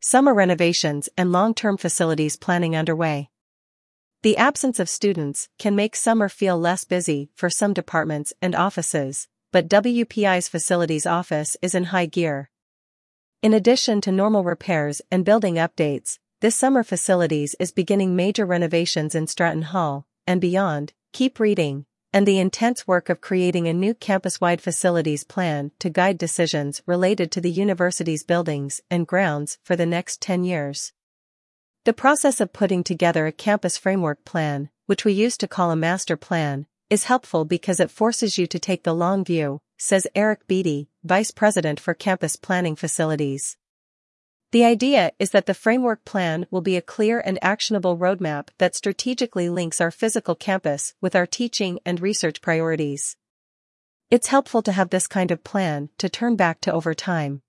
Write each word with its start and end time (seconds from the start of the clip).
summer 0.00 0.32
renovations 0.32 1.08
and 1.16 1.30
long-term 1.30 1.76
facilities 1.76 2.36
planning 2.36 2.74
underway. 2.74 3.30
The 4.22 4.36
absence 4.36 4.78
of 4.78 4.88
students 4.88 5.48
can 5.58 5.76
make 5.76 5.94
summer 5.94 6.28
feel 6.28 6.58
less 6.58 6.84
busy 6.84 7.30
for 7.34 7.48
some 7.48 7.72
departments 7.72 8.32
and 8.40 8.54
offices, 8.54 9.28
but 9.52 9.68
WPI's 9.68 10.48
facilities 10.48 11.06
office 11.06 11.56
is 11.62 11.74
in 11.74 11.84
high 11.84 12.06
gear. 12.06 12.50
In 13.42 13.54
addition 13.54 14.00
to 14.02 14.12
normal 14.12 14.44
repairs 14.44 15.02
and 15.10 15.24
building 15.24 15.54
updates, 15.54 16.18
this 16.40 16.56
summer 16.56 16.82
facilities 16.82 17.54
is 17.60 17.70
beginning 17.70 18.16
major 18.16 18.46
renovations 18.46 19.14
in 19.14 19.26
Stratton 19.26 19.62
Hall 19.62 20.06
and 20.26 20.40
beyond. 20.40 20.94
Keep 21.12 21.40
reading 21.40 21.84
and 22.12 22.26
the 22.26 22.38
intense 22.38 22.86
work 22.86 23.08
of 23.08 23.20
creating 23.20 23.68
a 23.68 23.72
new 23.72 23.94
campus-wide 23.94 24.60
facilities 24.60 25.24
plan 25.24 25.70
to 25.78 25.88
guide 25.88 26.18
decisions 26.18 26.82
related 26.86 27.30
to 27.30 27.40
the 27.40 27.50
university's 27.50 28.24
buildings 28.24 28.80
and 28.90 29.06
grounds 29.06 29.58
for 29.62 29.76
the 29.76 29.86
next 29.86 30.20
10 30.20 30.44
years. 30.44 30.92
The 31.84 31.92
process 31.92 32.40
of 32.40 32.52
putting 32.52 32.84
together 32.84 33.26
a 33.26 33.32
campus 33.32 33.78
framework 33.78 34.24
plan, 34.24 34.70
which 34.86 35.04
we 35.04 35.12
used 35.12 35.40
to 35.40 35.48
call 35.48 35.70
a 35.70 35.76
master 35.76 36.16
plan, 36.16 36.66
is 36.90 37.04
helpful 37.04 37.44
because 37.44 37.78
it 37.78 37.90
forces 37.90 38.36
you 38.36 38.46
to 38.48 38.58
take 38.58 38.82
the 38.82 38.92
long 38.92 39.24
view, 39.24 39.60
says 39.78 40.06
Eric 40.14 40.46
Beattie, 40.48 40.88
Vice 41.04 41.30
President 41.30 41.78
for 41.78 41.94
Campus 41.94 42.34
Planning 42.34 42.76
Facilities. 42.76 43.56
The 44.52 44.64
idea 44.64 45.12
is 45.20 45.30
that 45.30 45.46
the 45.46 45.54
framework 45.54 46.04
plan 46.04 46.46
will 46.50 46.60
be 46.60 46.76
a 46.76 46.82
clear 46.82 47.20
and 47.20 47.38
actionable 47.40 47.96
roadmap 47.96 48.48
that 48.58 48.74
strategically 48.74 49.48
links 49.48 49.80
our 49.80 49.92
physical 49.92 50.34
campus 50.34 50.94
with 51.00 51.14
our 51.14 51.26
teaching 51.26 51.78
and 51.86 52.00
research 52.00 52.42
priorities. 52.42 53.16
It's 54.10 54.26
helpful 54.26 54.60
to 54.62 54.72
have 54.72 54.90
this 54.90 55.06
kind 55.06 55.30
of 55.30 55.44
plan 55.44 55.90
to 55.98 56.08
turn 56.08 56.34
back 56.34 56.60
to 56.62 56.72
over 56.72 56.94
time. 56.94 57.42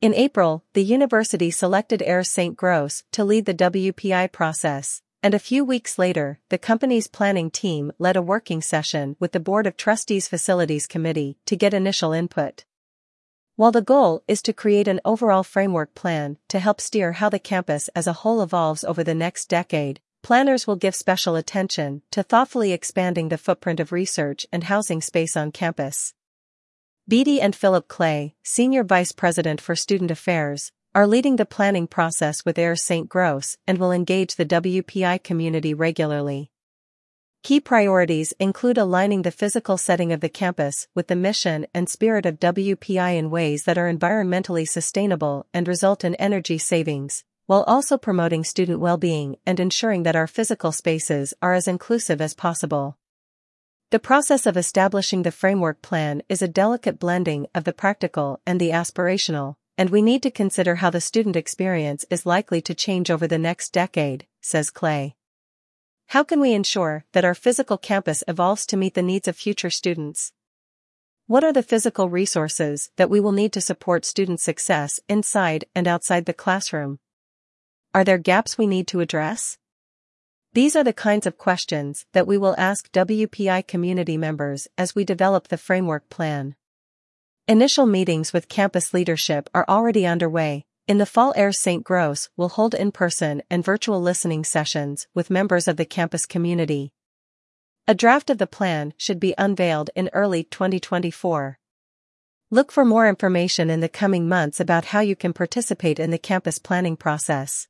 In 0.00 0.14
April, 0.14 0.64
the 0.72 0.84
university 0.84 1.50
selected 1.50 2.00
Ayers 2.00 2.30
Saint 2.30 2.56
Gross 2.56 3.04
to 3.12 3.22
lead 3.22 3.44
the 3.44 3.54
WPI 3.54 4.32
process, 4.32 5.02
and 5.22 5.34
a 5.34 5.38
few 5.38 5.66
weeks 5.66 5.98
later, 5.98 6.40
the 6.48 6.56
company's 6.56 7.08
planning 7.08 7.50
team 7.50 7.92
led 7.98 8.16
a 8.16 8.22
working 8.22 8.62
session 8.62 9.16
with 9.20 9.32
the 9.32 9.40
Board 9.40 9.66
of 9.66 9.76
Trustees 9.76 10.28
Facilities 10.28 10.86
Committee 10.86 11.36
to 11.44 11.56
get 11.56 11.74
initial 11.74 12.14
input. 12.14 12.64
While 13.56 13.72
the 13.72 13.80
goal 13.80 14.22
is 14.28 14.42
to 14.42 14.52
create 14.52 14.86
an 14.86 15.00
overall 15.02 15.42
framework 15.42 15.94
plan 15.94 16.36
to 16.48 16.58
help 16.58 16.78
steer 16.78 17.12
how 17.12 17.30
the 17.30 17.38
campus 17.38 17.88
as 17.94 18.06
a 18.06 18.12
whole 18.12 18.42
evolves 18.42 18.84
over 18.84 19.02
the 19.02 19.14
next 19.14 19.48
decade, 19.48 19.98
planners 20.22 20.66
will 20.66 20.76
give 20.76 20.94
special 20.94 21.36
attention 21.36 22.02
to 22.10 22.22
thoughtfully 22.22 22.72
expanding 22.72 23.30
the 23.30 23.38
footprint 23.38 23.80
of 23.80 23.92
research 23.92 24.46
and 24.52 24.64
housing 24.64 25.00
space 25.00 25.38
on 25.38 25.52
campus. 25.52 26.12
Beattie 27.08 27.40
and 27.40 27.56
Philip 27.56 27.88
Clay, 27.88 28.34
Senior 28.42 28.84
Vice 28.84 29.12
President 29.12 29.62
for 29.62 29.74
Student 29.74 30.10
Affairs, 30.10 30.70
are 30.94 31.06
leading 31.06 31.36
the 31.36 31.46
planning 31.46 31.86
process 31.86 32.44
with 32.44 32.58
Ayers 32.58 32.82
Saint 32.82 33.08
Gross 33.08 33.56
and 33.66 33.78
will 33.78 33.90
engage 33.90 34.36
the 34.36 34.44
WPI 34.44 35.22
community 35.22 35.72
regularly. 35.72 36.50
Key 37.46 37.60
priorities 37.60 38.34
include 38.40 38.76
aligning 38.76 39.22
the 39.22 39.30
physical 39.30 39.76
setting 39.76 40.12
of 40.12 40.18
the 40.18 40.28
campus 40.28 40.88
with 40.96 41.06
the 41.06 41.14
mission 41.14 41.64
and 41.72 41.88
spirit 41.88 42.26
of 42.26 42.40
WPI 42.40 43.16
in 43.16 43.30
ways 43.30 43.62
that 43.66 43.78
are 43.78 43.88
environmentally 43.88 44.66
sustainable 44.66 45.46
and 45.54 45.68
result 45.68 46.02
in 46.02 46.16
energy 46.16 46.58
savings, 46.58 47.22
while 47.46 47.62
also 47.68 47.96
promoting 47.96 48.42
student 48.42 48.80
well-being 48.80 49.36
and 49.46 49.60
ensuring 49.60 50.02
that 50.02 50.16
our 50.16 50.26
physical 50.26 50.72
spaces 50.72 51.34
are 51.40 51.54
as 51.54 51.68
inclusive 51.68 52.20
as 52.20 52.34
possible. 52.34 52.98
The 53.92 54.00
process 54.00 54.44
of 54.46 54.56
establishing 54.56 55.22
the 55.22 55.30
framework 55.30 55.82
plan 55.82 56.22
is 56.28 56.42
a 56.42 56.48
delicate 56.48 56.98
blending 56.98 57.46
of 57.54 57.62
the 57.62 57.72
practical 57.72 58.40
and 58.44 58.58
the 58.58 58.70
aspirational, 58.70 59.54
and 59.78 59.90
we 59.90 60.02
need 60.02 60.24
to 60.24 60.32
consider 60.32 60.74
how 60.74 60.90
the 60.90 61.00
student 61.00 61.36
experience 61.36 62.04
is 62.10 62.26
likely 62.26 62.60
to 62.62 62.74
change 62.74 63.08
over 63.08 63.28
the 63.28 63.38
next 63.38 63.72
decade, 63.72 64.26
says 64.40 64.68
Clay. 64.68 65.15
How 66.10 66.22
can 66.22 66.38
we 66.38 66.52
ensure 66.52 67.04
that 67.12 67.24
our 67.24 67.34
physical 67.34 67.76
campus 67.76 68.22
evolves 68.28 68.64
to 68.66 68.76
meet 68.76 68.94
the 68.94 69.02
needs 69.02 69.26
of 69.26 69.36
future 69.36 69.70
students? 69.70 70.32
What 71.26 71.42
are 71.42 71.52
the 71.52 71.64
physical 71.64 72.08
resources 72.08 72.90
that 72.96 73.10
we 73.10 73.18
will 73.18 73.32
need 73.32 73.52
to 73.54 73.60
support 73.60 74.04
student 74.04 74.40
success 74.40 75.00
inside 75.08 75.64
and 75.74 75.88
outside 75.88 76.26
the 76.26 76.32
classroom? 76.32 77.00
Are 77.92 78.04
there 78.04 78.18
gaps 78.18 78.56
we 78.56 78.68
need 78.68 78.86
to 78.88 79.00
address? 79.00 79.58
These 80.52 80.76
are 80.76 80.84
the 80.84 80.92
kinds 80.92 81.26
of 81.26 81.38
questions 81.38 82.06
that 82.12 82.26
we 82.28 82.38
will 82.38 82.54
ask 82.56 82.90
WPI 82.92 83.66
community 83.66 84.16
members 84.16 84.68
as 84.78 84.94
we 84.94 85.04
develop 85.04 85.48
the 85.48 85.58
framework 85.58 86.08
plan. 86.08 86.54
Initial 87.48 87.84
meetings 87.84 88.32
with 88.32 88.48
campus 88.48 88.94
leadership 88.94 89.50
are 89.52 89.64
already 89.68 90.06
underway. 90.06 90.66
In 90.88 90.98
the 90.98 91.06
fall, 91.06 91.34
Ayers 91.36 91.58
Saint 91.58 91.82
Gross 91.82 92.28
will 92.36 92.48
hold 92.48 92.72
in-person 92.72 93.42
and 93.50 93.64
virtual 93.64 94.00
listening 94.00 94.44
sessions 94.44 95.08
with 95.14 95.30
members 95.30 95.66
of 95.66 95.76
the 95.76 95.84
campus 95.84 96.26
community. 96.26 96.92
A 97.88 97.94
draft 97.94 98.30
of 98.30 98.38
the 98.38 98.46
plan 98.46 98.94
should 98.96 99.18
be 99.18 99.34
unveiled 99.36 99.90
in 99.96 100.08
early 100.12 100.44
2024. 100.44 101.58
Look 102.52 102.70
for 102.70 102.84
more 102.84 103.08
information 103.08 103.68
in 103.68 103.80
the 103.80 103.88
coming 103.88 104.28
months 104.28 104.60
about 104.60 104.84
how 104.84 105.00
you 105.00 105.16
can 105.16 105.32
participate 105.32 105.98
in 105.98 106.12
the 106.12 106.18
campus 106.18 106.60
planning 106.60 106.96
process. 106.96 107.66